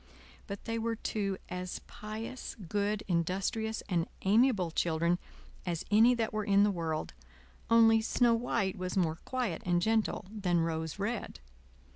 But 0.47 0.65
they 0.65 0.79
were 0.79 0.95
two 0.95 1.37
as 1.47 1.77
pious, 1.85 2.55
good, 2.55 3.03
industrious, 3.07 3.83
and 3.87 4.07
amiable 4.23 4.71
children 4.71 5.19
as 5.63 5.85
any 5.91 6.15
that 6.15 6.33
were 6.33 6.43
in 6.43 6.63
the 6.63 6.71
world, 6.71 7.13
only 7.69 8.01
Snow 8.01 8.33
White 8.33 8.79
was 8.79 8.97
more 8.97 9.19
quiet 9.25 9.61
and 9.63 9.79
gentle 9.79 10.25
than 10.31 10.61
Rose 10.61 10.97
Red. 10.97 11.39